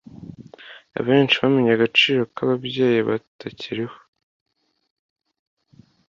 [0.99, 3.97] Abenshi bamenya agciro kababyeyi batakiriho